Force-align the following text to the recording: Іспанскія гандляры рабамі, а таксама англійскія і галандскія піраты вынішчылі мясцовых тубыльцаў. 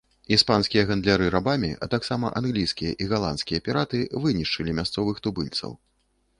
Іспанскія 0.35 0.83
гандляры 0.91 1.27
рабамі, 1.35 1.69
а 1.85 1.89
таксама 1.95 2.33
англійскія 2.41 2.95
і 3.05 3.09
галандскія 3.13 3.63
піраты 3.69 4.03
вынішчылі 4.27 4.77
мясцовых 4.83 5.25
тубыльцаў. 5.29 5.71